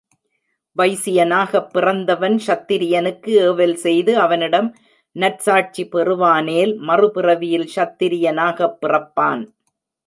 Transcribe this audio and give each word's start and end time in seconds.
வைசியனாகப் 0.77 1.67
பிறந்தவன் 1.71 2.37
கூடித்திரியனுக்கு 2.47 3.35
ஏவல் 3.41 3.75
செய்து 3.75 4.19
அவனிடம் 4.19 4.75
நற்சாட்சி 5.15 5.83
பெறுவானேல் 5.85 6.73
மறுபிறவியில் 6.87 7.69
கூடித்திரியனாகப் 7.75 8.77
பிறப்பான். 8.81 9.43